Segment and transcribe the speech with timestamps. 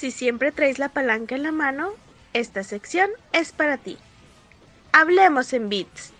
[0.00, 1.90] Si siempre traes la palanca en la mano,
[2.32, 3.98] esta sección es para ti.
[4.92, 6.14] Hablemos en bits.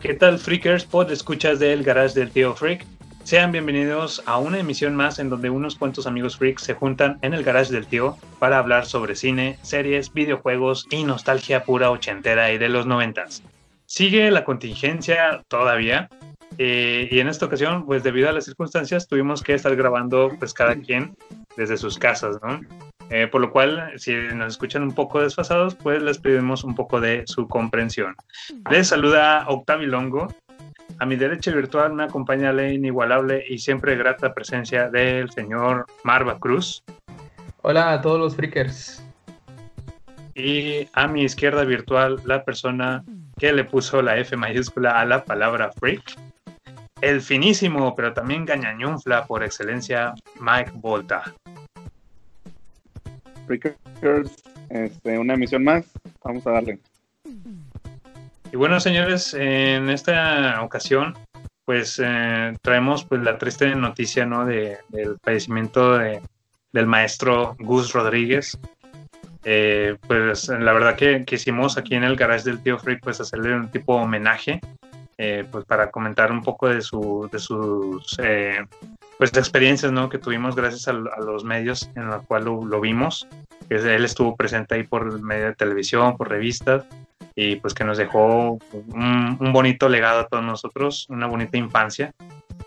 [0.00, 0.86] ¿Qué tal, Freakers?
[0.86, 2.86] Pod escuchas del Garage del Tío Freak.
[3.32, 7.32] Sean bienvenidos a una emisión más en donde unos cuantos amigos freaks se juntan en
[7.32, 12.58] el garage del tío para hablar sobre cine, series, videojuegos y nostalgia pura ochentera y
[12.58, 13.42] de los noventas.
[13.86, 16.10] Sigue la contingencia todavía
[16.58, 20.52] eh, y en esta ocasión, pues debido a las circunstancias, tuvimos que estar grabando pues
[20.52, 21.16] cada quien
[21.56, 22.60] desde sus casas, ¿no?
[23.08, 27.00] Eh, por lo cual, si nos escuchan un poco desfasados, pues les pedimos un poco
[27.00, 28.14] de su comprensión.
[28.70, 30.28] Les saluda Octavio Longo.
[30.98, 36.38] A mi derecha virtual me acompaña la inigualable y siempre grata presencia del señor Marva
[36.38, 36.82] Cruz.
[37.62, 39.04] Hola a todos los freakers.
[40.34, 43.04] Y a mi izquierda virtual, la persona
[43.38, 46.16] que le puso la F mayúscula a la palabra freak.
[47.00, 51.34] El finísimo, pero también gañañunfla por excelencia, Mike Volta.
[53.46, 55.84] Freakers, este, una emisión más.
[56.22, 56.78] Vamos a darle.
[58.52, 61.14] Y bueno, señores, en esta ocasión,
[61.64, 64.44] pues eh, traemos pues la triste noticia, ¿no?
[64.44, 66.20] De, del fallecimiento de,
[66.70, 68.58] del maestro Gus Rodríguez.
[69.44, 73.56] Eh, pues la verdad que quisimos aquí en el garage del tío Freak pues hacerle
[73.56, 74.60] un tipo de homenaje
[75.18, 78.16] eh, pues para comentar un poco de, su, de sus
[79.18, 80.08] pues experiencias ¿no?
[80.08, 83.26] que tuvimos gracias a, los medios en los cuales lo, lo, vimos
[83.68, 86.84] que él estuvo presente ahí por medio de televisión por revistas
[87.34, 92.12] y pues que nos dejó un, un, bonito legado a todos nosotros, una bonita infancia.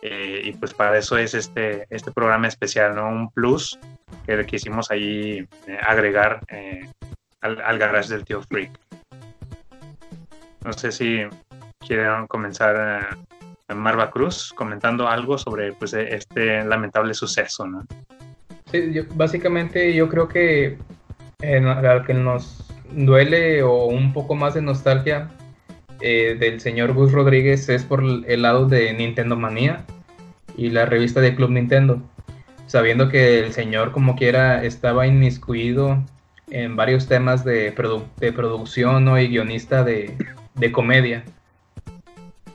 [0.01, 3.07] Eh, y pues para eso es este, este programa especial, ¿no?
[3.07, 3.79] Un plus
[4.25, 6.87] que quisimos ahí eh, agregar eh,
[7.41, 8.71] al, al, garage del tío Freak.
[10.63, 11.21] No sé si
[11.79, 13.17] quieren comenzar
[13.67, 17.85] en Marva Cruz comentando algo sobre pues, este lamentable suceso, ¿no?
[18.71, 20.77] Sí, yo, básicamente yo creo que
[21.41, 25.29] al que nos duele o un poco más de nostalgia
[26.01, 29.85] eh, del señor Gus Rodríguez es por el lado de Nintendo Manía
[30.57, 32.01] y la revista de Club Nintendo,
[32.67, 36.01] sabiendo que el señor como quiera estaba inmiscuido
[36.49, 39.19] en varios temas de, produ de producción ¿no?
[39.19, 40.15] y guionista de,
[40.55, 41.23] de, comedia.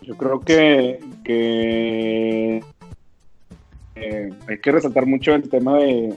[0.03, 2.63] Yo creo que, que
[3.97, 6.15] eh, hay que resaltar mucho el tema de,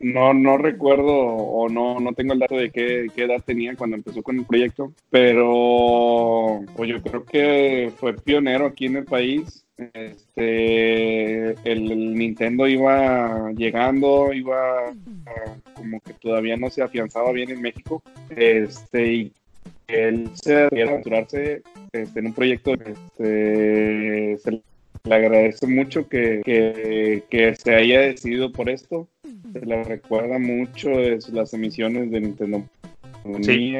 [0.00, 4.22] no, no recuerdo o no, no tengo el dato de qué, edad tenía cuando empezó
[4.22, 9.64] con el proyecto, pero pues yo creo que fue pionero aquí en el país.
[9.76, 14.92] Este, el, Nintendo iba llegando, iba
[15.74, 18.02] como que todavía no se afianzaba bien en México.
[18.30, 19.32] Este, y
[19.88, 27.74] él se aventurarse este, en un proyecto, este, se le agradece mucho que, que se
[27.74, 29.08] haya decidido por esto
[29.52, 32.64] se le recuerda mucho es las emisiones de Nintendo.
[33.42, 33.74] Sí.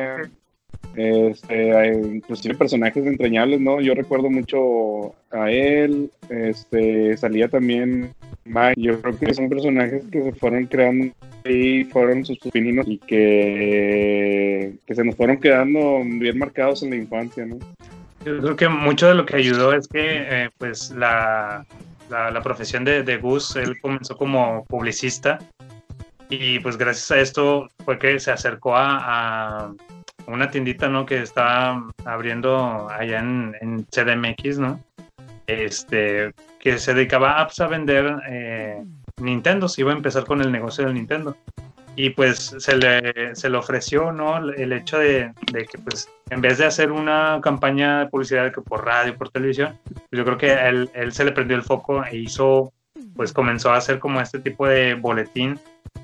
[0.97, 3.81] Este, hay inclusive personajes entrañables, ¿no?
[3.81, 8.15] Yo recuerdo mucho a él, este, salía también
[8.45, 11.15] Mike, yo creo que son personajes que se fueron creando
[11.45, 16.97] y fueron sus pininos y que, que se nos fueron quedando bien marcados en la
[16.97, 17.59] infancia, ¿no?
[18.25, 21.65] Yo creo que mucho de lo que ayudó es que, eh, pues, la,
[22.11, 25.39] la, la, profesión de, de Gus, él comenzó como publicista
[26.31, 29.75] y pues gracias a esto fue que se acercó a, a
[30.27, 31.07] una tiendita, ¿no?
[31.07, 34.81] Que estaba abriendo allá en, en, CDMX, ¿no?
[35.47, 38.85] Este, que se dedicaba pues, a vender eh,
[39.21, 41.37] Nintendo, se iba a empezar con el negocio del Nintendo.
[41.97, 44.39] Y pues se le, se le ofreció, ¿no?
[44.53, 48.61] El hecho de, de, que, pues, en vez de hacer una campaña de publicidad que
[48.61, 49.77] por radio, por televisión,
[50.13, 52.73] yo creo que él, él se le prendió el foco e hizo,
[53.17, 55.59] pues comenzó a hacer como este tipo de boletín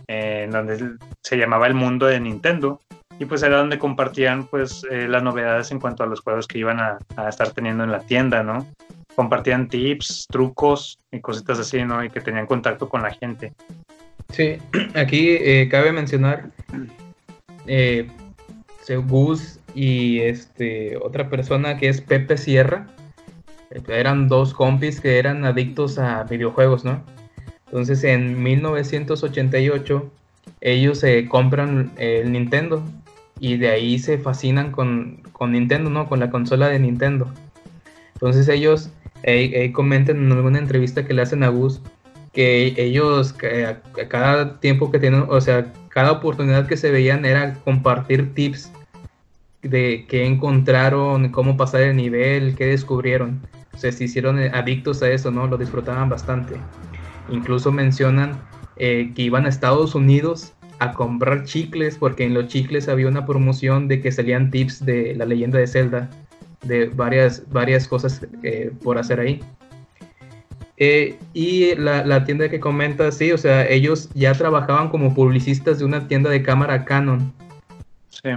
[0.06, 2.80] en donde se llamaba El Mundo de Nintendo
[3.18, 6.58] y pues era donde compartían pues eh, las novedades en cuanto a los juegos que
[6.58, 6.98] iban a,
[7.28, 8.66] estar teniendo en la tienda, ¿no?
[9.14, 12.02] Compartían tips, trucos y cositas así, ¿no?
[12.04, 13.52] Y que tenían contacto con la gente.
[14.30, 14.58] Sí,
[14.94, 16.50] aquí eh, cabe mencionar
[17.66, 18.10] eh,
[19.74, 22.88] y este otra persona que es Pepe Sierra.
[23.88, 27.02] Eran dos compis que eran adictos a videojuegos, ¿no?
[27.74, 30.08] Entonces en 1988
[30.60, 32.84] ellos se eh, compran el Nintendo
[33.40, 36.08] y de ahí se fascinan con, con, Nintendo, ¿no?
[36.08, 37.28] Con la consola de Nintendo.
[38.14, 38.90] Entonces ellos
[39.26, 41.80] Ahí, comentan en alguna entrevista que le hacen a Gus
[42.32, 47.54] que ellos a, cada tiempo que tienen, o sea, cada oportunidad que se veían era
[47.64, 48.70] compartir tips
[49.62, 53.40] de qué encontraron, cómo pasar el nivel, qué descubrieron.
[53.72, 55.46] O sea, se hicieron adictos a eso, ¿no?
[55.46, 56.54] Lo disfrutaban bastante.
[57.28, 58.40] Incluso mencionan
[58.76, 63.24] eh, que iban a Estados Unidos a comprar chicles, porque en los chicles había una
[63.24, 66.10] promoción de que salían tips de la leyenda de Zelda,
[66.62, 69.40] de varias, varias cosas eh, por hacer ahí.
[70.76, 75.84] Eh, y la, tienda que comenta, sí, o sea, ellos ya trabajaban como publicistas de
[75.84, 77.32] una tienda de cámara Canon.
[78.10, 78.30] Sí.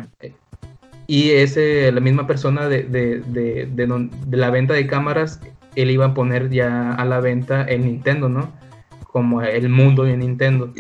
[1.07, 5.40] Y ese, la misma persona de, de, de, de, la venta de cámaras,
[5.75, 8.51] él iba a poner ya a la venta el Nintendo, ¿no?
[9.12, 10.71] Como el mundo de Nintendo.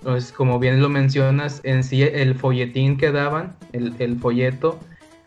[0.00, 4.78] Entonces, como bien lo mencionas, en sí el folletín que daban, el, el folleto,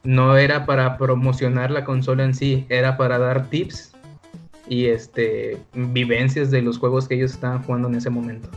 [0.03, 3.91] no era para promocionar la consola en sí, era para dar tips
[4.67, 8.49] y este vivencias de los juegos que ellos estaban jugando en ese momento.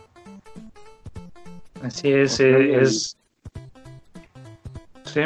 [1.82, 3.16] Así es, eh, es,
[5.04, 5.20] sí,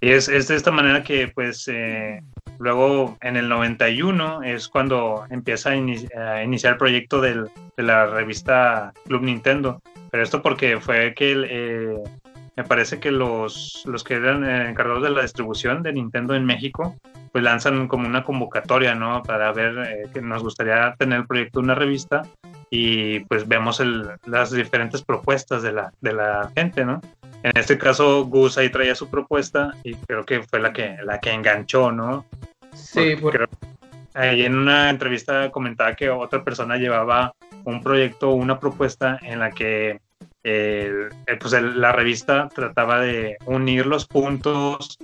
[0.00, 2.20] y es, es, de esta manera que pues eh,
[2.58, 9.22] luego en el 91 es cuando empieza a, iniciar el proyecto de la revista Club
[9.22, 11.98] Nintendo, pero esto porque fue que eh,
[12.56, 16.96] me parece que los, los que eran encargados de la distribución de Nintendo en México
[17.32, 19.22] pues lanzan como una convocatoria, ¿no?
[19.22, 22.22] Para ver eh, que nos gustaría tener el proyecto de una revista
[22.70, 23.82] y pues vemos
[24.24, 27.02] las diferentes propuestas de la, de la gente, ¿no?
[27.46, 31.20] En este caso, Gus ahí traía su propuesta y creo que fue la que, la
[31.20, 32.24] que enganchó, ¿no?
[32.74, 33.44] Sí, porque
[34.14, 37.32] ahí en una entrevista comentaba que otra persona llevaba
[37.62, 40.00] un proyecto, una propuesta en la que
[40.42, 41.08] eh,
[41.38, 44.98] pues la revista trataba de unir los puntos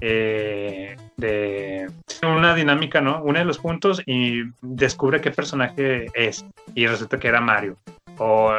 [0.00, 1.88] eh, de
[2.24, 3.22] una dinámica, ¿no?
[3.22, 6.44] Une de los puntos y descubre qué personaje es.
[6.74, 7.76] Y resulta que era Mario.
[8.18, 8.52] O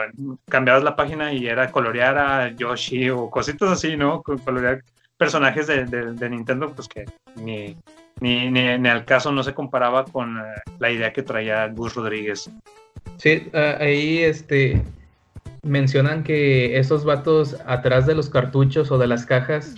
[0.50, 4.22] cambiabas la página y era colorear a Yoshi o cositas así, ¿no?
[4.22, 4.84] Colorear
[5.18, 7.06] personajes de, Nintendo, pues que
[7.36, 7.78] ni,
[8.19, 10.42] ni, ni, al caso no se comparaba con eh,
[10.80, 12.50] la idea que traía Gus Rodríguez.
[13.18, 14.81] Sí, ahí este
[15.63, 19.75] mencionan que esos vatos atrás de los cartuchos o de las cajas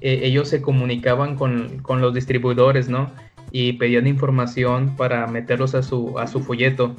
[0.00, 3.10] eh, ellos se comunicaban con, los distribuidores, ¿no?
[3.50, 6.94] Y pedían información para meterlos a su, a su folleto.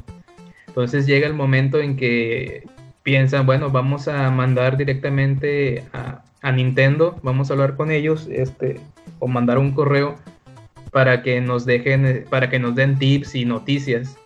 [0.70, 2.64] Entonces llega el momento en que
[3.04, 6.24] piensan, bueno, vamos a mandar directamente a,
[6.54, 8.80] Nintendo, vamos a hablar con ellos, este,
[9.20, 10.16] o mandar un correo
[10.92, 14.18] para que nos dejen, para que nos den tips y noticias.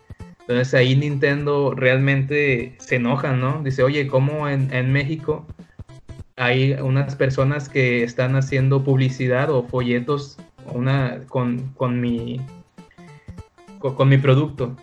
[0.42, 3.64] Entonces ahí Nintendo realmente se enoja, ¿no?
[3.64, 5.48] Dice, oye, ¿cómo en, México
[6.36, 10.38] hay unas personas que están haciendo publicidad o folletos
[11.30, 12.40] con, mi
[14.22, 14.76] producto.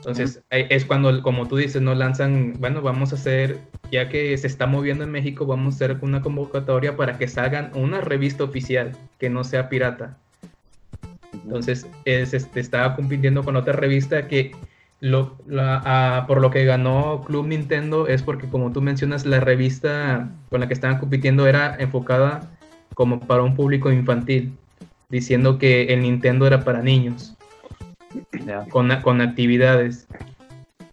[0.00, 3.58] Entonces es cuando, como tú dices, no lanzan, bueno, vamos a hacer,
[3.92, 7.70] ya que se está moviendo en México, vamos a hacer una convocatoria para que salgan
[7.74, 10.16] una revista oficial que no sea pirata.
[11.44, 14.52] Entonces es, este, estaba compitiendo con otra revista que
[15.00, 20.30] lo, la, por lo que ganó Club Nintendo es porque, como tú mencionas, la revista
[20.48, 22.50] con la que estaban compitiendo era enfocada
[22.94, 24.56] como para un público infantil,
[25.10, 27.36] diciendo que el Nintendo era para niños,
[28.70, 30.06] con, con, actividades.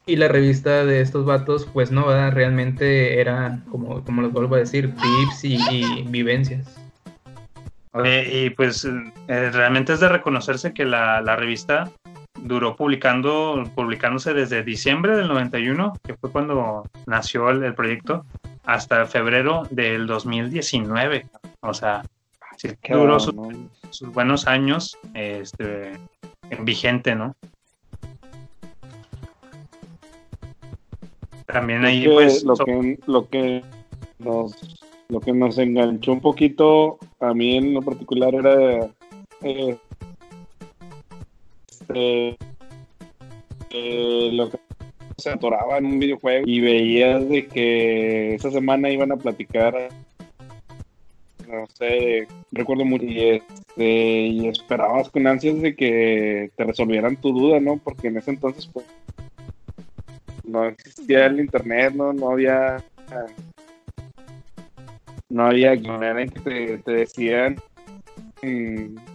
[0.05, 4.59] Y la revista de estos vatos, pues no, realmente era, como, como les vuelvo a
[4.59, 6.79] decir, tips y, vivencias.
[8.31, 11.91] y pues eh, realmente es de reconocerse que la, la revista
[12.41, 18.25] duró publicando, publicándose desde diciembre del 91, que fue cuando nació el, proyecto,
[18.65, 21.25] hasta febrero del 2019.
[21.62, 22.03] O sea,
[22.89, 23.33] duró sus,
[24.13, 25.93] buenos años este,
[26.63, 27.36] vigente, ¿no?
[31.46, 32.44] También ahí, pues.
[32.44, 33.63] Lo, que, lo, que
[34.20, 34.77] nos,
[35.08, 38.89] lo que nos enganchó un poquito, a mí en lo particular, era.
[39.42, 39.77] Eh,
[41.70, 42.38] este,
[43.70, 44.60] eh, lo que
[45.18, 49.89] se atoraba en un videojuego y veías de que esa semana iban a platicar
[51.48, 57.32] no sé, recuerdo mucho y, este, y esperabas con ansias de que te resolvieran tu
[57.32, 57.77] duda, ¿no?
[57.77, 58.86] Porque en ese entonces pues,
[60.44, 62.84] no existía el internet, no, no había
[65.30, 67.58] no había manera en que te decían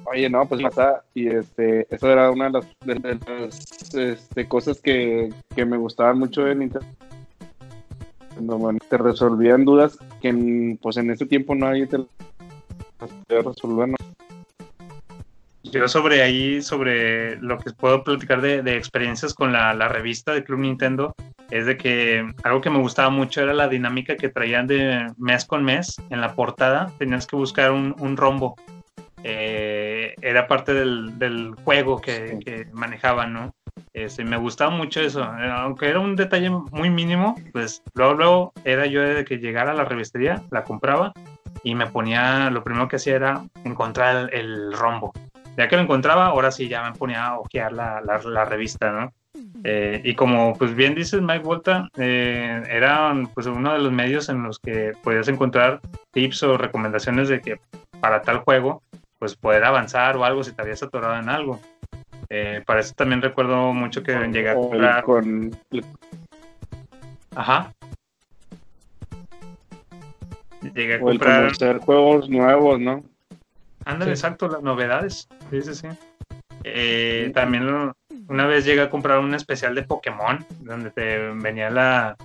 [0.05, 1.03] oye, no, pues pasa.
[1.15, 6.97] Y este, eso era una de las, este, cosas que, me gustaban mucho en Internet.
[8.89, 11.99] Te resolvían dudas que pues en ese tiempo nadie te
[13.29, 13.95] resolver.
[15.63, 20.61] yo sobre ahí, sobre lo que puedo platicar de, experiencias con la, revista de Club
[20.61, 21.15] Nintendo,
[21.51, 25.45] es de que algo que me gustaba mucho era la dinámica que traían de mes
[25.45, 25.97] con mes.
[26.11, 28.57] En la portada tenías que buscar un, rombo.
[29.25, 29.62] Eh,
[30.23, 33.55] era parte del, juego que, que manejaban, ¿no?
[33.95, 38.87] Este, me gustaba mucho eso, aunque era un detalle muy mínimo, pues luego, luego era
[38.87, 41.13] yo de que llegara a la revistería, la compraba
[41.63, 45.13] y me ponía, lo primero que hacía era encontrar el, rombo.
[45.57, 49.13] Ya que lo encontraba, ahora sí ya me ponía a ojear la, la, revista, ¿no?
[49.65, 54.29] Eh, y como pues bien dices Mike Volta, eh, era pues uno de los medios
[54.29, 55.81] en los que podías encontrar
[56.13, 57.61] tips o recomendaciones de que
[58.01, 58.83] para tal juego
[59.23, 61.61] pues poder avanzar o algo si te habías atorado en algo.
[62.29, 65.05] Eh, para eso también recuerdo mucho que llegué a comprar.
[65.05, 65.57] Con...
[67.37, 67.73] Ajá.
[70.75, 71.53] Llegué a comprar.
[71.83, 73.05] juegos nuevos, ¿no?
[73.85, 75.29] Ándale, exacto, las novedades.
[75.53, 75.87] Sí, sí, sí.
[76.65, 77.93] Eh, también
[78.27, 82.17] una vez llegué a comprar un especial de Pokémon, donde te venía la,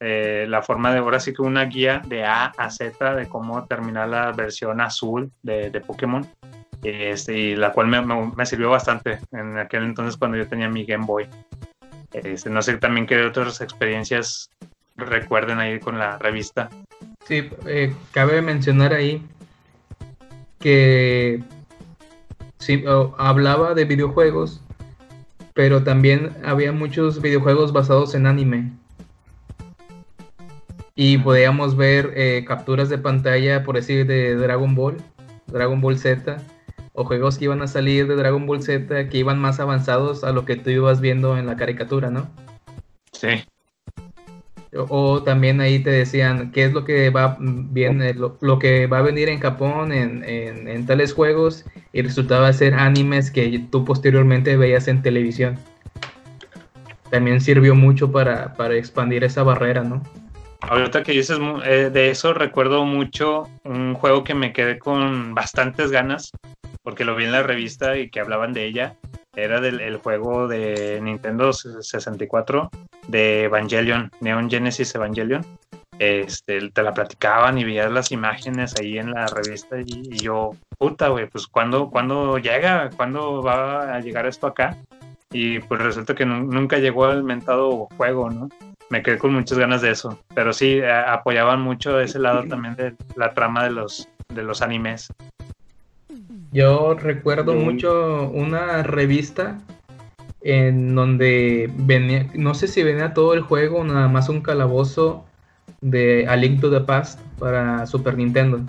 [0.00, 3.66] eh, la forma de ahora sí que una guía de A a Z de cómo
[3.66, 6.26] terminar la versión azul de, de Pokémon
[6.82, 11.06] este, y la cual me, sirvió bastante en aquel entonces cuando yo tenía mi Game
[11.06, 11.28] Boy.
[12.12, 14.50] Este, no sé también qué otras experiencias
[14.96, 16.70] recuerden ahí con la revista.
[17.26, 19.22] Sí, eh, cabe mencionar ahí
[20.58, 21.42] que
[22.58, 22.84] sí,
[23.18, 24.60] hablaba de videojuegos,
[25.54, 28.72] pero también había muchos videojuegos basados en anime.
[30.94, 34.96] Y podíamos ver eh, capturas de pantalla, por decir, de Dragon Ball,
[35.46, 36.38] Dragon Ball Z,
[36.96, 40.32] o juegos que iban a salir de Dragon Ball Z que iban más avanzados a
[40.32, 42.28] lo que tú ibas viendo en la caricatura, ¿no?
[43.12, 43.44] Sí.
[44.88, 49.02] O, también ahí te decían qué es lo que va viene, lo, que va a
[49.02, 54.88] venir en Japón en, en, tales juegos y resultaba ser animes que tú posteriormente veías
[54.88, 55.58] en televisión.
[57.10, 60.02] También sirvió mucho para, para expandir esa barrera, ¿no?
[60.60, 65.90] Ahorita que dices eh, de eso, recuerdo mucho un juego que me quedé con bastantes
[65.90, 66.32] ganas,
[66.86, 68.94] porque lo vi en la revista y que hablaban de ella.
[69.34, 72.70] Era del juego de Nintendo 64
[73.08, 75.44] de Evangelion, Neon Genesis Evangelion.
[75.98, 81.08] Este, te la platicaban y veías las imágenes ahí en la revista y, yo, puta,
[81.08, 82.88] güey, pues ¿cuándo, ¿cuándo llega?
[82.96, 84.76] ¿Cuándo va a llegar esto acá?
[85.32, 88.48] Y pues resulta que nunca llegó el mentado juego, ¿no?
[88.90, 90.20] Me quedé con muchas ganas de eso.
[90.36, 95.08] Pero sí, apoyaban mucho ese lado también de la trama de los, de los animes.
[96.56, 99.60] Yo recuerdo mucho una revista
[100.40, 105.26] en donde venía, no sé si venía todo el juego, nada más un calabozo
[105.82, 108.62] de A Link to the Past para Super Nintendo.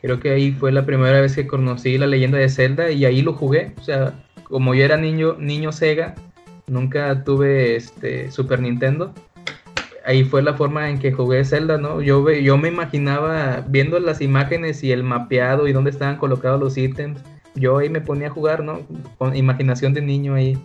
[0.00, 3.20] Creo que ahí fue la primera vez que conocí la leyenda de Zelda y ahí
[3.20, 3.72] lo jugué.
[3.80, 4.14] O sea,
[4.44, 6.14] como yo era niño, niño Sega,
[6.68, 9.12] nunca tuve este Super Nintendo
[10.06, 12.00] ahí fue la forma en que jugué Zelda, ¿no?
[12.00, 16.78] Yo, yo me imaginaba viendo las imágenes y el mapeado y dónde estaban colocados los
[16.78, 17.22] ítems.
[17.54, 18.80] Yo ahí me ponía a jugar, ¿no?
[19.18, 20.58] Con imaginación de niño ahí.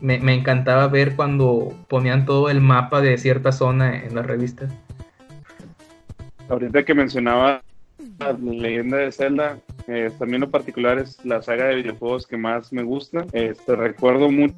[0.00, 4.68] Me, encantaba ver cuando ponían todo el mapa de cierta zona en la revista.
[6.48, 7.62] Ahorita que mencionaba
[8.18, 12.72] la leyenda de Zelda, eh, también lo particular es la saga de videojuegos que más
[12.72, 13.24] me gusta.
[13.32, 14.56] Este, recuerdo mucho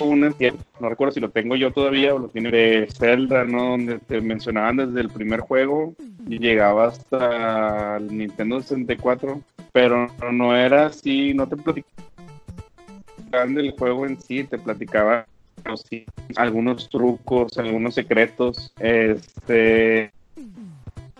[0.00, 3.70] no recuerdo si lo tengo yo todavía o lo tiene de Zelda, ¿no?
[3.70, 5.94] Donde te mencionaban desde el primer juego
[6.28, 9.40] y llegaba hasta el Nintendo 64,
[9.72, 15.24] pero no era así, no te platicaban del juego en sí, te platicaban
[16.36, 20.12] algunos trucos, algunos secretos, este...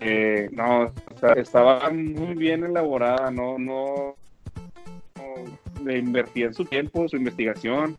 [0.00, 0.92] Eh, no,
[1.36, 4.16] estaba muy bien elaborada, no, no,
[5.16, 7.96] no le invertía en su tiempo, su investigación,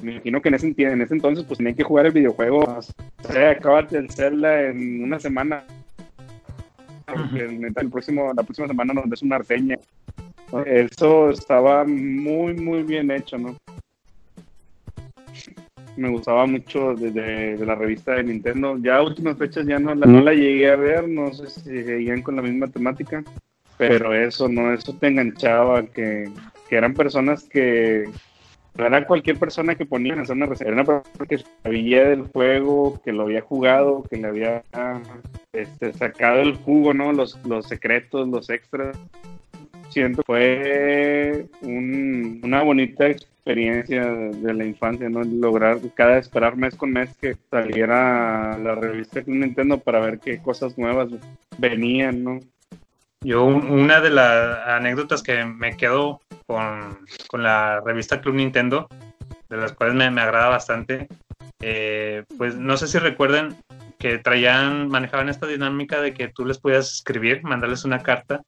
[0.00, 3.32] me imagino que en ese, en ese entonces pues tenían que jugar el videojuego, o
[3.32, 5.64] sea, acabarte el Zelda en una semana.
[7.06, 9.78] Porque el próximo, la próxima semana nos des una reseña.
[10.66, 13.56] Eso estaba muy, muy bien hecho, ¿no?
[15.96, 18.78] Me gustaba mucho desde de, la revista de Nintendo.
[18.78, 21.82] Ya a últimas fechas ya no la, no la llegué a ver, no sé si
[21.82, 23.24] seguían con la misma temática,
[23.78, 24.72] pero eso, ¿no?
[24.72, 26.30] Eso te enganchaba, que,
[26.68, 28.04] que eran personas que,
[28.86, 33.00] era cualquier persona que ponía en una reseña, era una persona que sabía del juego,
[33.04, 34.62] que lo había jugado, que le había
[35.52, 37.12] este, sacado el jugo, ¿no?
[37.12, 38.96] Los, los secretos, los extras.
[39.90, 45.24] Siento fue una bonita experiencia de la infancia, ¿no?
[45.24, 50.38] Lograr cada esperar mes con mes que saliera la revista de Nintendo para ver qué
[50.38, 51.08] cosas nuevas
[51.56, 52.40] venían, ¿no?
[53.22, 56.98] Yo, una de las anécdotas que me quedo con,
[57.28, 58.88] con la revista Club Nintendo,
[59.48, 61.08] de las cuales me, me agrada bastante,
[61.60, 63.56] eh, pues no sé si recuerden
[63.98, 68.42] que traían, manejaban esta dinámica de que tú les podías escribir, mandarles una carta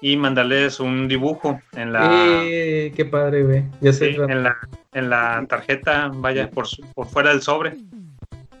[0.00, 2.06] y mandarles un dibujo en la...
[2.08, 3.64] Eh, qué padre, güey.
[3.80, 4.12] Ya sé.
[4.12, 4.56] Sí, en, la,
[4.92, 7.76] en la tarjeta, vaya, por, su- por fuera del sobre.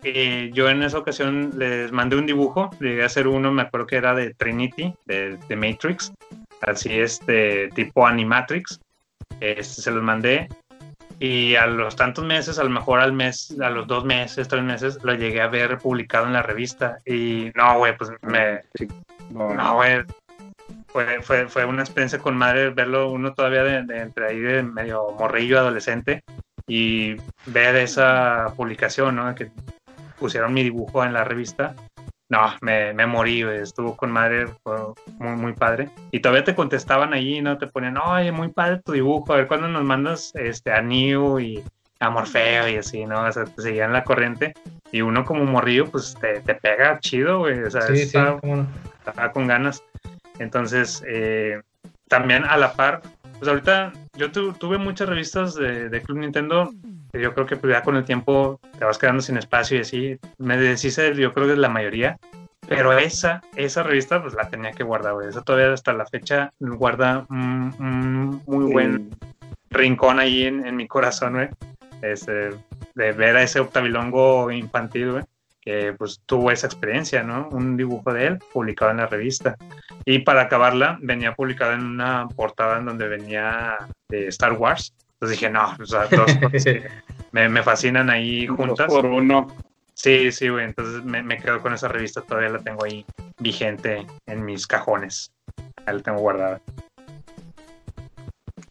[0.02, 3.86] Y yo en esa ocasión les mandé un dibujo, llegué a hacer uno, me acuerdo
[3.86, 6.12] que era de Trinity, de, de Matrix,
[6.60, 8.80] así este tipo Animatrix.
[9.40, 10.48] Este, se los mandé
[11.22, 14.64] y a los tantos meses, a lo mejor al mes, a los dos meses, tres
[14.64, 16.98] meses, lo llegué a ver publicado en la revista.
[17.06, 18.62] Y no, güey, pues me.
[19.30, 20.02] No, no, güey.
[20.88, 24.64] Fue, fue, fue una experiencia con madre verlo uno todavía de, de entre ahí de
[24.64, 26.24] medio morrillo adolescente
[26.66, 27.14] y
[27.46, 29.32] ver esa publicación, ¿no?
[29.36, 29.52] Que
[30.22, 31.74] pusieron mi dibujo en la revista.
[32.30, 33.42] No, me, me morí.
[33.42, 34.76] Estuvo con madre, fue
[35.18, 35.90] muy, muy padre.
[36.12, 37.58] Y todavía te contestaban allí, ¿no?
[37.58, 41.40] Te ponían, oye, muy padre tu dibujo, a ver cuándo nos mandas este, a New
[41.40, 41.62] y
[42.00, 43.22] a Morfeo y así, ¿no?
[43.24, 44.54] O sea, te seguían la corriente.
[44.92, 47.62] Y uno como morrillo, pues te, te pega chido, güey.
[47.64, 48.66] O sea, Sí, sí, está- cómo no.
[49.06, 49.82] estaba con ganas.
[50.38, 51.60] Entonces, eh,
[52.08, 53.02] también a la par,
[53.38, 56.70] pues ahorita yo tu- tuve muchas revistas de, de Club Nintendo.
[57.12, 60.18] Yo creo que pues, ya con el tiempo te vas quedando sin espacio y así.
[60.38, 62.18] Me deshice, yo creo que es la mayoría.
[62.68, 65.28] Pero esa, esa revista, pues la tenía que guardar, güey.
[65.28, 68.72] Esa todavía hasta la fecha guarda un, un muy sí.
[68.72, 69.10] buen
[69.70, 71.48] rincón ahí en, en mi corazón, güey.
[72.02, 72.50] Este,
[72.94, 75.24] de ver a ese octavilongo infantil, güey,
[75.60, 77.48] que pues tuvo esa experiencia, ¿no?
[77.50, 79.56] Un dibujo de él publicado en la revista.
[80.04, 83.76] Y para acabarla, venía publicada en una portada en donde venía
[84.08, 84.94] de Star Wars.
[85.22, 86.64] Entonces dije, no, o sea, dos cosas
[87.30, 88.88] me, me fascinan ahí Dos juntas.
[88.88, 89.46] por uno.
[89.94, 90.64] Sí, sí, güey.
[90.64, 93.06] Entonces me, me quedo con esa revista, todavía la tengo ahí
[93.38, 95.30] vigente en mis cajones.
[95.86, 96.60] Ahí la tengo guardada.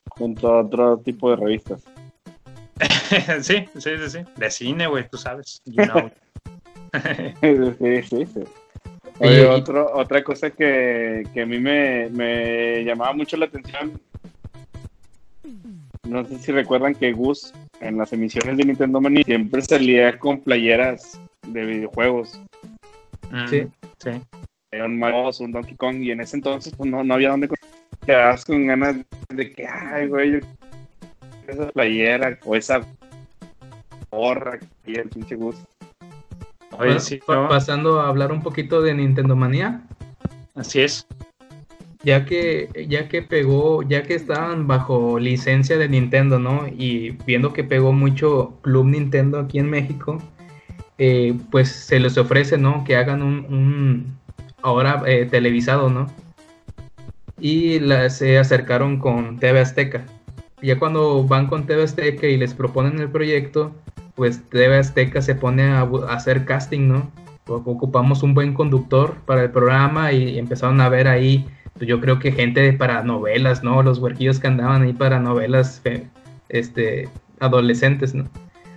[0.09, 1.83] Junto a otro tipo de revistas.
[3.43, 4.19] sí, sí, sí, sí.
[4.35, 5.61] De cine, güey, tú sabes.
[5.63, 6.11] You know.
[7.79, 8.43] sí, sí, sí.
[9.19, 13.45] Oye, Oye, y- otro, otra cosa que, que a mí me, me llamaba mucho la
[13.45, 13.97] atención.
[16.07, 20.41] No sé si recuerdan que Gus en las emisiones de Nintendo Mania siempre salía con
[20.41, 22.41] playeras de videojuegos.
[23.29, 23.67] Mm, Sí.
[23.99, 24.09] sí.
[24.71, 27.49] Era un Mario, un Donkey Kong, y en ese entonces pues, no, no había dónde.
[28.05, 28.95] Quedabas con ganas
[29.29, 30.39] de que, ay, güey,
[31.47, 32.81] esa playera o esa
[34.09, 35.55] gorra que el pinche Gus.
[36.71, 37.19] Oye, Bueno, sí.
[37.25, 39.81] Pasando a hablar un poquito de Nintendo Manía,
[40.55, 41.07] Así es.
[42.03, 46.67] Ya que, ya que pegó, ya que estaban bajo licencia de Nintendo, ¿no?
[46.67, 50.17] Y viendo que pegó mucho Club Nintendo aquí en México,
[50.97, 52.83] eh, pues se les ofrece, ¿no?
[52.83, 54.17] Que hagan un,
[54.61, 56.07] ahora eh, televisado, ¿no?
[57.39, 60.05] Y se acercaron con TV Azteca.
[60.61, 63.73] Ya cuando van con TV Azteca y les proponen el proyecto,
[64.15, 67.11] pues TV Azteca se pone a, a hacer casting, ¿no?
[67.47, 71.47] Ocupamos un buen conductor para el programa y empezaron a ver ahí,
[71.79, 73.81] yo creo que gente para novelas, ¿no?
[73.83, 76.07] Los huerquillos que andaban ahí para novelas fe-
[76.49, 78.25] este, adolescentes, ¿no?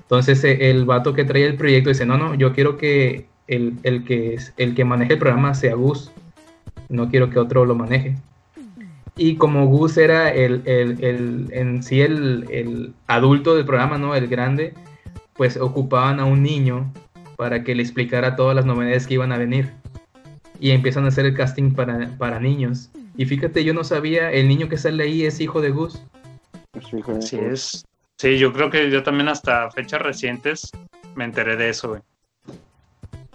[0.03, 3.75] Entonces eh, el vato que traía el proyecto dice, no, no, yo quiero que el,
[3.83, 6.11] el que, el que maneje el programa sea Gus,
[6.89, 8.17] no quiero que otro lo maneje.
[9.17, 14.15] Y como Gus era el, el- el- en sí el adulto del programa, ¿no?
[14.15, 14.75] El grande,
[15.35, 16.93] pues ocupaban a un niño
[17.37, 19.71] para que le explicara todas las novedades que iban a venir.
[20.61, 22.91] Y empiezan a hacer el casting para, para niños.
[23.17, 26.03] Y fíjate, yo no sabía, el niño que sale ahí es hijo de Gus.
[27.19, 27.85] Así es.
[28.19, 30.71] Sí, yo creo que yo también hasta fechas recientes
[31.15, 32.01] me enteré de eso, güey.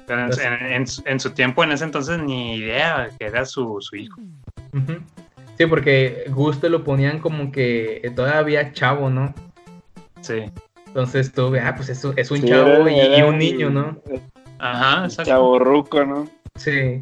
[0.07, 0.31] Pero en,
[0.63, 3.95] en- en su- en su tiempo, en ese entonces, ni idea que era su, su
[3.95, 4.19] hijo.
[5.57, 9.33] Sí, porque Gus te lo ponían como que todavía chavo, ¿no?
[10.21, 10.45] Sí.
[10.87, 14.01] Entonces tú, ah, pues eso es un Sí, chavo era- y, y un niño, ¿no?
[14.57, 15.29] Ajá, exacto.
[15.31, 16.27] Chavo ruco, ¿no?
[16.59, 17.01] Sí.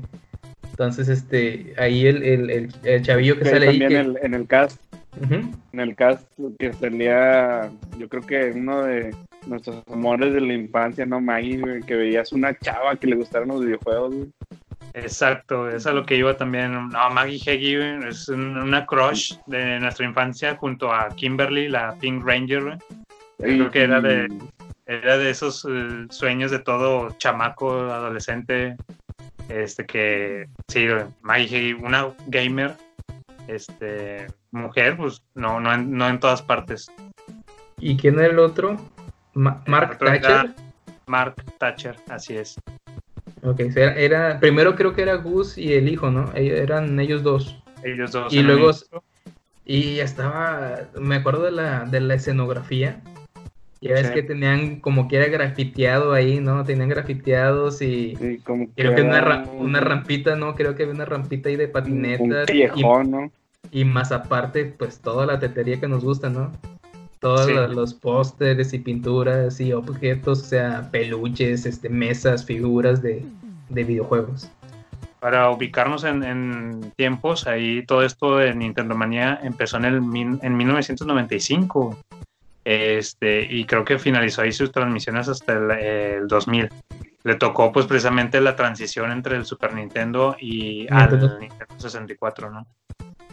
[0.72, 3.80] Entonces, este, ahí el, el, el, el chavillo que Que sale ahí.
[3.80, 4.80] también que- el- en el cast,
[5.22, 5.36] Ujú.
[5.74, 6.28] en el cast
[6.60, 9.16] que salía, yo creo que uno de
[9.48, 11.20] nuestros amores de la infancia, ¿no?
[11.20, 14.28] Maggie, que veías una chava que le gustaron los videojuegos, güey.
[14.94, 16.72] Exacto, eso es a lo que iba también.
[16.90, 22.24] No, Maggie Heggie es un- una crush de nuestra infancia junto a Kimberly, la Pink
[22.26, 22.78] Ranger.
[23.40, 24.28] creo que era de,
[24.88, 28.76] era de esos eh, sueños de todo chamaco, adolescente,
[29.50, 30.88] este que, sí,
[31.22, 32.76] Maggie una gamer,
[33.48, 36.92] este, mujer, pues no, no, en, no en todas partes.
[37.80, 38.78] ¿Y quién era el otro?
[39.34, 40.56] Ma- Mark otro era- Thatcher.
[41.06, 42.56] Mark Thatcher, así es.
[43.44, 46.32] Ok, sea, era, primero creo que era Gus y el hijo, ¿no?
[46.34, 47.62] Eran ellos dos.
[47.84, 48.34] ellos dos.
[48.34, 48.72] Y luego-.
[49.64, 53.02] Y estaba, me acuerdo de la, de la escenografía.
[53.82, 54.14] Ya ves Sí.
[54.14, 56.64] que tenían como que era grafiteado ahí, ¿no?
[56.64, 60.56] Tenían grafiteados y Sí, como creo que una, ra- una rampita, ¿no?
[60.56, 62.50] Creo que había una rampita ahí de Un patinetas.
[62.50, 63.32] y, ¿no?
[63.72, 66.52] y más aparte, pues toda la tetería que nos gusta, ¿no?
[67.20, 67.54] Todos Sí.
[67.54, 73.24] la- los pósteres y pinturas y objetos, o sea, peluches, este, mesas, figuras de,
[73.70, 74.50] de videojuegos.
[75.20, 80.58] Para ubicarnos en, en tiempos, ahí todo esto de Nintendo Manía empezó en, el, en
[80.58, 81.98] 1995.
[82.70, 86.68] Este, y creo que finalizó ahí sus transmisiones hasta el, el 2000.
[87.24, 91.32] Le tocó pues precisamente la transición entre el Super Nintendo y Nintendo.
[91.34, 92.68] al Nintendo 64, ¿no?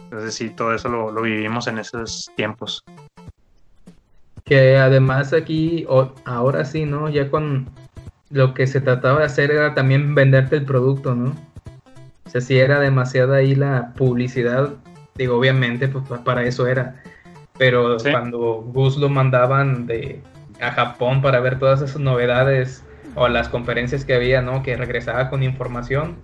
[0.05, 2.81] Entonces sí, todo eso lo, lo vivimos en esos tiempos.
[4.45, 7.09] Que además aquí, o- ahora sí, ¿no?
[7.09, 7.67] Ya con
[8.29, 11.35] lo que se trataba de hacer era también venderte el producto, ¿no?
[12.25, 14.73] O sea, si era demasiada ahí la publicidad,
[15.15, 17.03] digo, obviamente, pues pa- para eso era.
[17.57, 18.11] Pero Sí.
[18.11, 20.21] cuando Gus lo mandaban de
[20.61, 22.83] a Japón para ver todas esas novedades
[23.15, 24.63] o las conferencias que había, ¿no?
[24.63, 26.15] Que regresaba con información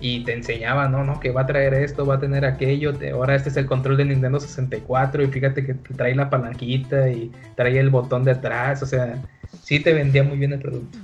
[0.00, 1.04] y te enseñaba, ¿no?
[1.04, 1.20] ¿no?
[1.20, 3.96] Que va a traer esto, va a tener aquello, te- ahora este es el control
[3.96, 8.82] de Nintendo 64 y fíjate que trae la palanquita y trae el botón de atrás,
[8.82, 9.16] o sea,
[9.62, 10.98] sí te vendía muy bien el producto.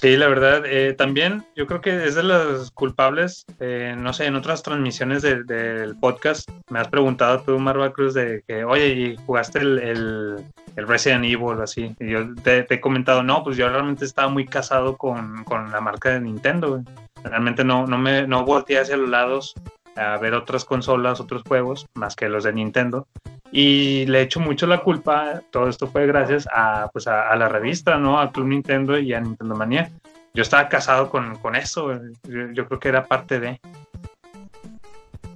[0.00, 4.26] Sí, la verdad, eh, también yo creo que es de los culpables, eh, no sé,
[4.26, 8.88] en otras transmisiones de- del podcast me has preguntado tú, Marva Cruz, de que, oye,
[8.88, 11.94] ¿y jugaste el, el, Resident Evil o así?
[12.00, 15.80] Y yo te, he comentado, no, pues yo realmente estaba muy casado con, con la
[15.80, 16.82] marca de Nintendo.
[17.22, 19.54] Realmente no, no me no volteé hacia los lados
[19.96, 23.06] a ver otras consolas, otros juegos, más que los de Nintendo.
[23.54, 27.48] Y le echo mucho la culpa, todo esto fue gracias a, pues a, a la
[27.50, 28.18] revista, ¿no?
[28.18, 29.90] A Club Nintendo y a Nintendo Manía.
[30.32, 31.92] Yo estaba casado con, con eso,
[32.26, 33.60] yo, yo creo que era parte de...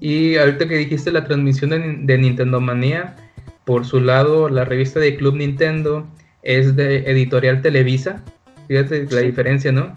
[0.01, 3.17] Y ahorita que dijiste la transmisión de, de Nintendo Manía,
[3.65, 6.07] por su lado, la revista de Club Nintendo
[6.43, 8.23] es de Editorial Televisa.
[8.69, 9.27] Fíjate la Sí.
[9.27, 9.95] diferencia, ¿no?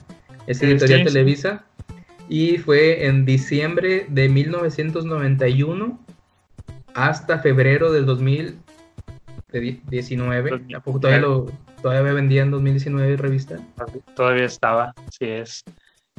[0.47, 1.13] Es Editorial sí, sí.
[1.13, 1.63] Televisa.
[2.27, 5.99] Y fue en diciembre de 1991
[7.07, 10.75] hasta febrero del 2019.
[10.75, 11.47] ¿A poco todavía, lo,
[11.81, 13.57] todavía vendía en 2019 revista?
[14.15, 15.63] Todavía estaba, sí es.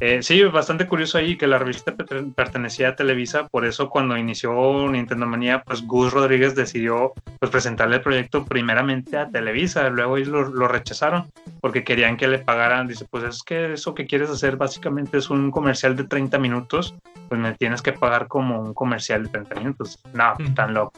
[0.02, 4.16] Eh, sí, bastante curioso ahí que la revista perten- pertenecía a Televisa, por eso cuando
[4.16, 10.16] inició Nintendo Manía, pues Gus Rodríguez decidió pues, presentarle el proyecto primeramente a Televisa, luego
[10.16, 14.06] ellos lo, lo rechazaron porque querían que le pagaran, dice, pues es que eso que
[14.06, 16.94] quieres hacer básicamente es un comercial de 30 minutos,
[17.28, 19.98] pues me tienes que pagar como un comercial de 30 minutos.
[20.14, 20.54] No, Ujú.
[20.54, 20.92] tan loco.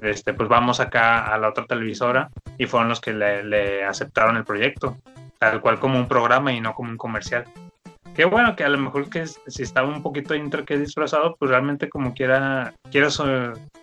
[0.00, 2.28] Este, pues vamos acá a la otra televisora
[2.58, 4.96] y fueron los que le, le aceptaron el proyecto,
[5.38, 7.44] tal cual como un programa y no como un comercial.
[8.14, 11.50] Qué bueno que a lo mejor que si estaba un poquito entre que disfrazado, pues
[11.50, 13.26] realmente como quiera, quieras o,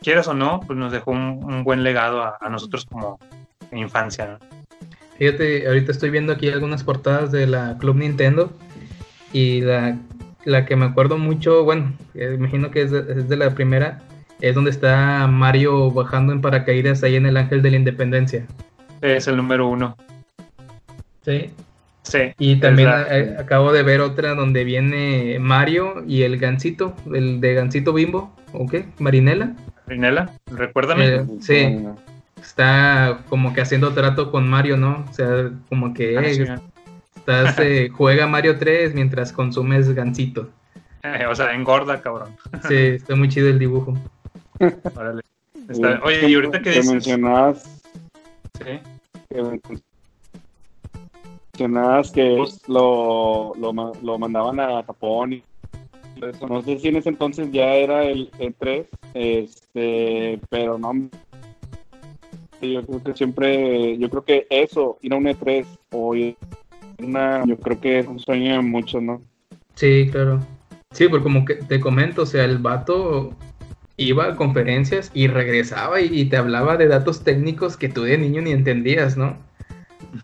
[0.02, 3.20] quieras o no, pues nos dejó un, un buen legado a, a nosotros como
[3.72, 4.28] infancia.
[4.28, 4.60] ¿no?
[5.18, 8.52] Fíjate, ahorita estoy viendo aquí algunas portadas de la Club Nintendo
[9.34, 9.98] y la,
[10.46, 14.02] la que me acuerdo mucho, bueno, eh, imagino que es de, es de la primera,
[14.40, 18.46] es donde está Mario bajando en paracaídas ahí en el Ángel de la Independencia.
[19.02, 19.98] Es el número uno.
[21.26, 21.52] Sí.
[22.10, 22.34] Sí.
[22.40, 27.54] Y también eh, acabo de ver otra donde viene Mario y el Gansito, el de
[27.54, 28.86] Gansito Bimbo, ¿o qué?
[28.98, 29.54] Marinela.
[29.88, 31.06] Rinela, recuérdame.
[31.08, 31.86] Eh, sí.
[32.42, 35.06] Está como que haciendo trato con Mario, ¿no?
[35.10, 36.44] O sea, como que Ah, eh, sí.
[37.16, 40.50] estás, eh, juega Mario 3 mientras consumes Gansito.
[41.04, 42.36] Eh, o sea, engorda, cabrón.
[42.68, 43.98] Sí, está muy chido el dibujo.
[44.96, 45.22] Órale.
[45.70, 46.92] Está- Oye, y ahorita que dices.
[46.92, 47.82] mencionabas
[48.58, 48.80] Sí.
[49.30, 49.60] que
[51.60, 55.44] mencionabas que lo, lo, lo mandaban a Japón y
[56.22, 56.48] eso.
[56.48, 61.10] No sé si en ese entonces ya era el E3, este, pero no.
[62.62, 66.36] Yo creo que siempre, yo creo que eso, ir a un E3 o ir
[67.00, 69.22] a una, yo creo que es un sueño de muchos, ¿no?
[69.76, 70.40] Sí, claro.
[70.92, 73.34] Sí, porque como que te comento, o sea, el vato
[73.96, 78.18] iba a conferencias y regresaba y, y te hablaba de datos técnicos que tú de
[78.18, 79.38] niño ni entendías, ¿no?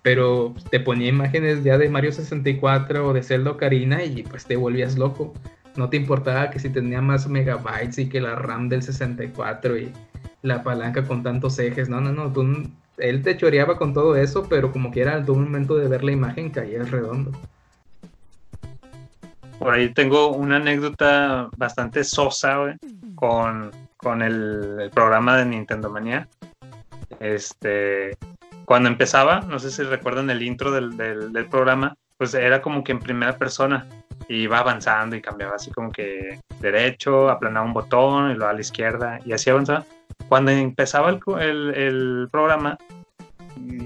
[0.01, 4.55] Pero te ponía imágenes ya de Mario 64 o de Zelda Ocarina y pues te
[4.55, 5.33] volvías loco.
[5.75, 9.91] No te importaba que si tenía más megabytes y que la RAM del 64 y
[10.41, 11.89] la palanca con tantos ejes.
[11.89, 12.31] No, no, no.
[12.97, 16.11] Él te choreaba con todo eso, pero como que era al momento de ver la
[16.13, 17.31] imagen caías redondo.
[19.59, 22.77] Por ahí tengo una anécdota bastante sosa,
[23.15, 26.27] con, con el, el programa de Nintendo Manía.
[27.19, 28.17] Este,
[28.65, 32.83] cuando empezaba, no sé si recuerdan el intro del, del, del programa, pues era como
[32.83, 33.87] que en primera persona
[34.27, 38.53] y iba avanzando y cambiaba así como que derecho, aplanaba un botón y luego a
[38.53, 39.85] la izquierda y así avanzaba.
[40.29, 42.77] Cuando empezaba el, el, el programa,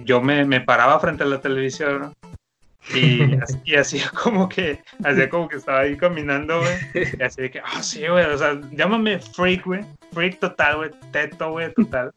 [0.03, 2.13] yo me, me, paraba frente a la televisión
[2.93, 7.07] y, así, hacía como que, hacía como que estaba ahí caminando, güey.
[7.19, 9.85] Y así de que, ah, sí, güey, o sea, llámame freak, güey.
[10.11, 10.91] Freak total, güey.
[11.11, 12.11] Teto, güey, total.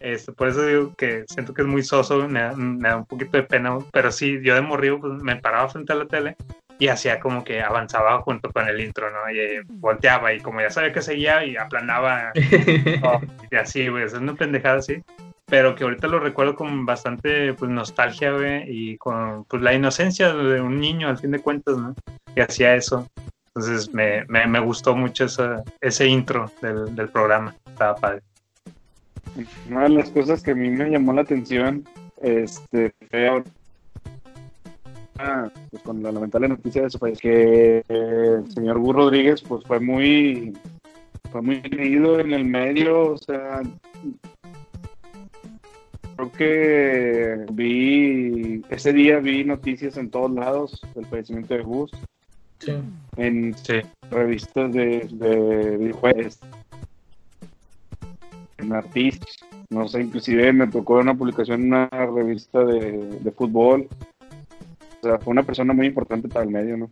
[0.00, 3.06] Este, por eso digo que siento que es muy soso, me da, me da un
[3.06, 6.36] poquito de pena, pero sí, yo de morrido pues, me paraba frente a la tele
[6.78, 9.30] y hacía como que avanzaba junto con el intro, ¿no?
[9.30, 12.30] Y eh, volteaba y como ya sabía que seguía y aplanaba
[13.50, 15.02] y así, güey, es una pendejada así
[15.48, 20.32] pero que ahorita lo recuerdo con bastante pues, nostalgia, güey, y con pues, la inocencia
[20.32, 21.94] de un niño, al fin de cuentas, ¿no?
[22.34, 23.08] Que hacía eso.
[23.48, 28.22] Entonces me, me, me gustó mucho esa, ese intro del, del, programa, estaba padre.
[29.68, 31.84] Una de las cosas que a mí me llamó la atención,
[32.20, 33.42] este, fue
[35.70, 39.80] pues, con la lamentable noticia de su país, que el señor Gus Rodríguez pues fue
[39.80, 40.56] muy,
[41.30, 43.62] fue muy querido en el medio, o sea,
[46.16, 51.90] creo que vi, ese día vi noticias en todos lados del fallecimiento de Gus.
[52.60, 52.72] Sí.
[53.16, 53.54] En
[54.10, 56.40] revistas de, de videojuegos,
[58.68, 59.36] en artistas,
[59.70, 63.88] no sé, inclusive me tocó una publicación en una revista de, de fútbol.
[65.00, 66.90] O sea, fue una persona muy importante para el medio, ¿no?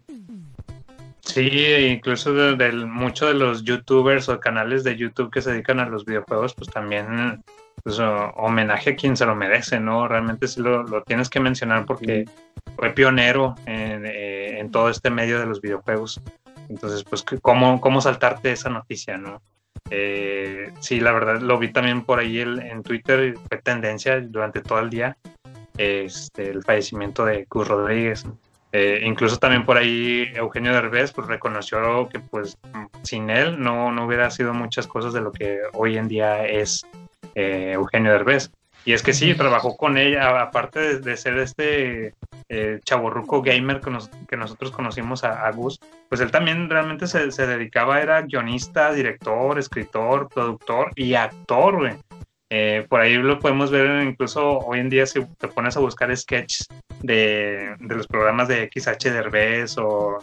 [1.20, 1.50] Sí,
[1.90, 6.04] incluso de, muchos de los youtubers o canales de YouTube que se dedican a los
[6.04, 7.42] videojuegos, pues también
[7.82, 10.06] pues, homenaje a quien se lo merece, ¿no?
[10.08, 12.24] Realmente sí lo, lo tienes que mencionar porque
[12.76, 16.20] fue pionero en, eh, en, todo este medio de los videojuegos.
[16.68, 19.42] Entonces, pues, ¿cómo, cómo saltarte esa noticia, no?
[19.90, 24.80] Eh, sí, la verdad lo vi también por ahí en Twitter, fue tendencia durante todo
[24.80, 25.16] el día
[25.78, 28.24] este, el fallecimiento de Gus Rodríguez.
[28.72, 32.58] Eh, incluso también por ahí Eugenio Derbez pues reconoció que pues
[33.02, 36.84] sin él no, no hubiera sido muchas cosas de lo que hoy en día es
[37.34, 38.50] eh, Eugenio Derbez.
[38.86, 42.14] Y es que sí, trabajó con ella, aparte de, ser este
[42.48, 43.90] eh, chaborruco gamer que,
[44.28, 49.58] que, nosotros conocimos a, Gus, pues él también realmente se, se, dedicaba, era guionista, director,
[49.58, 51.94] escritor, productor y actor, güey.
[52.48, 56.16] Eh, por ahí lo podemos ver incluso hoy en día si te pones a buscar
[56.16, 56.68] sketches
[57.02, 60.18] de, de los programas de XH Derbez o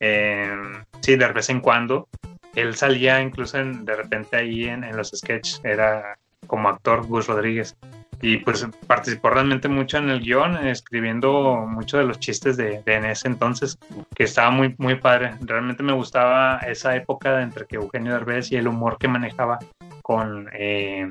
[0.00, 0.52] eh,
[1.00, 2.08] sí, de vez en cuando.
[2.56, 6.18] Él salía incluso de repente ahí en, en los sketches, era
[6.48, 7.76] como actor Gus Rodríguez.
[8.22, 12.94] Y pues participó realmente mucho en el guion, escribiendo muchos de los chistes de, de,
[12.94, 13.78] en ese entonces,
[14.14, 15.34] que estaba muy, muy padre.
[15.40, 19.58] Realmente me gustaba esa época entre que Eugenio Derbez y el humor que manejaba
[20.02, 21.10] con eh,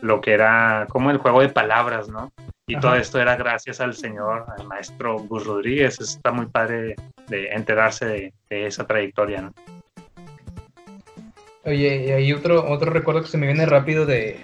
[0.00, 2.32] lo que era como el juego de palabras, ¿no?
[2.66, 6.00] Y todo esto era gracias al señor, al maestro Gus Rodríguez.
[6.00, 6.96] Está muy padre
[7.28, 9.54] de enterarse de, de esa trayectoria, ¿no?
[11.64, 14.40] Oye, y hay otro, otro recuerdo que se me viene rápido de,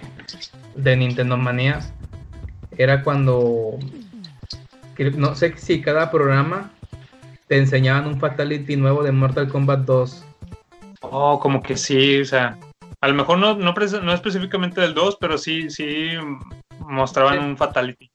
[0.75, 1.79] de Nintendo Manía.
[2.77, 3.77] Era cuando,
[5.17, 6.71] no sé si cada programa
[7.47, 10.25] te enseñaban un Fatality nuevo de Mortal Kombat 2.
[11.01, 12.57] Oh, como que sí, o sea,
[13.01, 16.09] a lo mejor no, no, no específicamente del 2, pero sí, sí
[16.79, 18.09] mostraban un Fatality.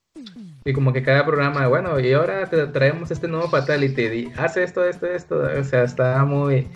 [0.64, 4.62] Y como que cada programa, bueno, y ahora te traemos este nuevo Fatality, y hace
[4.62, 6.68] esto, esto, esto, o sea, está muy...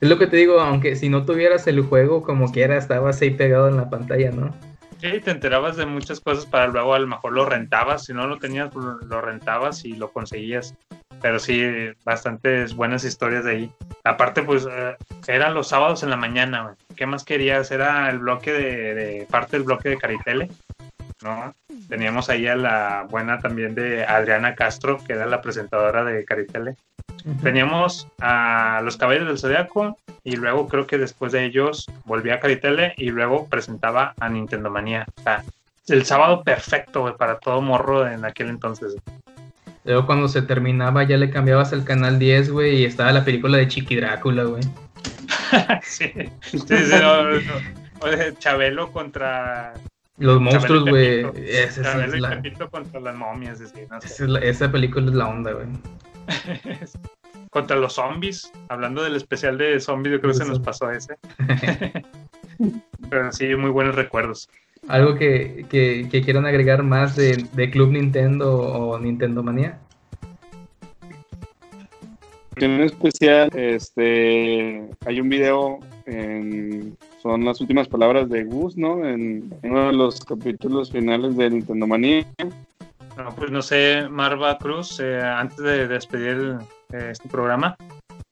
[0.00, 3.30] Es lo que te digo, aunque si no tuvieras el juego como quiera, estabas ahí
[3.30, 4.54] pegado en la pantalla, ¿no?
[5.00, 8.26] Sí, te enterabas de muchas cosas para luego a lo mejor lo rentabas, si no
[8.26, 10.74] lo tenías, pues, lo rentabas y lo conseguías.
[11.22, 11.62] Pero sí,
[12.04, 13.72] bastantes buenas historias de ahí.
[14.04, 17.70] Aparte, pues eh, eran los sábados en la mañana, ¿qué más querías?
[17.70, 20.50] Era el bloque de, de parte del bloque de Caritele,
[21.22, 21.54] ¿no?
[21.88, 26.76] Teníamos ahí a la buena también de Adriana Castro, que era la presentadora de Caritele.
[27.42, 32.40] Teníamos a los Caballeros del Zodiaco y luego creo que después de ellos volvía a
[32.40, 35.06] Caritele y luego presentaba a Nintendo Manía.
[35.16, 35.42] O sea,
[35.88, 38.94] el sábado perfecto para todo morro en aquel entonces.
[39.84, 43.56] Luego cuando se terminaba ya le cambiabas el canal 10, güey, y estaba la película
[43.56, 44.62] de Chiqui Drácula, güey.
[45.82, 46.12] sí,
[46.42, 46.76] sí, sí
[48.38, 49.72] Chabelo contra
[50.18, 51.22] los monstruos, güey.
[51.72, 52.68] Chabelo y la...
[52.70, 53.62] contra las momias,
[54.42, 55.68] esa película es la onda, güey.
[57.50, 58.52] Contra los zombies.
[58.68, 61.16] Hablando del especial de zombies, yo creo que se nos pasó ese.
[63.10, 64.48] Pero sí, muy buenos recuerdos.
[64.88, 69.78] ¿Algo que, que, quieran agregar más de, de, Club Nintendo o Nintendo Manía?
[72.56, 75.78] En especial, este, hay un video,
[77.22, 79.06] son las últimas palabras de Gus, ¿no?
[79.06, 82.26] En, en uno de los capítulos finales de Nintendo Manía
[83.18, 86.58] no, pues no sé, Marva Cruz, eh, antes de despedir
[86.92, 87.76] eh, este programa,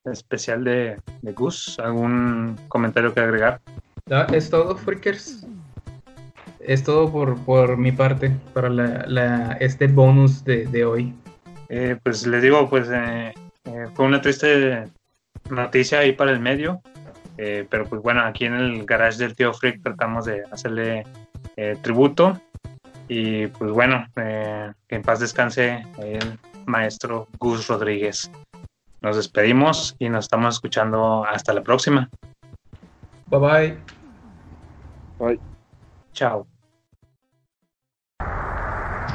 [0.04, 1.78] especial de, de Gus.
[1.78, 3.60] ¿Algún comentario que agregar?
[4.32, 5.44] es todo, Freakers.
[6.60, 11.14] Es todo por, por mi parte para la, este bonus de, hoy.
[11.68, 14.84] Eh, pues les digo, pues eh, eh, fue una triste
[15.50, 16.80] noticia ahí para el medio.
[17.36, 21.04] pero pues bueno, aquí en el garage del tío Freak tratamos de hacerle
[21.82, 22.40] tributo.
[23.08, 28.30] Y pues bueno, que en paz descanse el maestro Gus Rodríguez.
[29.06, 32.10] Nos despedimos y nos estamos escuchando hasta la próxima.
[33.26, 33.78] Bye bye.
[35.20, 35.40] Bye.
[36.12, 36.44] Chao.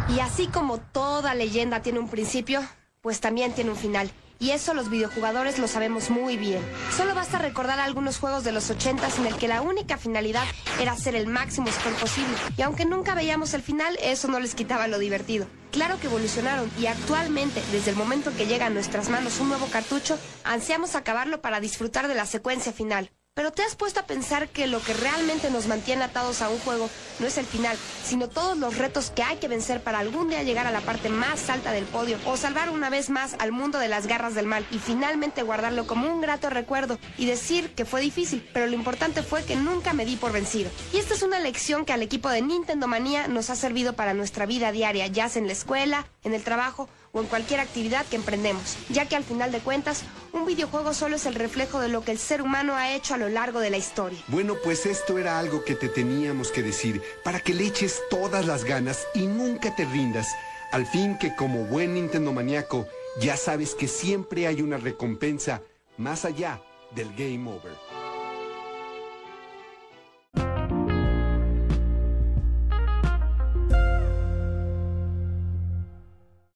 [0.08, 2.62] Y así como toda leyenda tiene un principio,
[3.01, 4.10] pues también tiene un final.
[4.41, 6.63] Y eso los videojugadores lo sabemos muy bien.
[6.97, 10.43] Solo basta recordar algunos juegos de los 80 en el que la única finalidad
[10.80, 12.34] era hacer el máximo score posible.
[12.58, 15.45] Y aunque nunca veíamos el final, eso no les quitaba lo divertido.
[15.71, 19.67] Claro que evolucionaron y actualmente, desde el momento que llega a nuestras manos un nuevo
[19.67, 23.12] cartucho, ansiamos acabarlo para disfrutar de la secuencia final.
[23.33, 26.59] Pero te has puesto a pensar que lo que realmente nos mantiene atados a un
[26.59, 26.89] juego
[27.19, 30.43] no es el final, sino todos los retos que hay que vencer para algún día
[30.43, 33.79] llegar a la parte más alta del podio o salvar una vez más al mundo
[33.79, 37.85] de las garras del mal y finalmente guardarlo como un grato recuerdo y decir que
[37.85, 40.69] fue difícil, pero lo importante fue que nunca me di por vencido.
[40.91, 44.13] Y esta es una lección que al equipo de Nintendo Manía nos ha servido para
[44.13, 48.06] nuestra vida diaria, ya sea en la escuela, en el trabajo o en cualquier actividad
[48.06, 51.89] que emprendemos, ya que al final de cuentas, un videojuego solo es el reflejo de
[51.89, 54.19] lo que el ser humano ha hecho a lo largo de la historia.
[54.28, 58.45] Bueno, pues esto era algo que te teníamos que decir, para que le eches todas
[58.45, 60.28] las ganas y nunca te rindas.
[60.71, 62.88] Al fin que como buen Nintendo maníaco,
[63.19, 65.62] ya sabes que siempre hay una recompensa
[65.97, 66.62] más allá
[66.95, 68.00] del game over.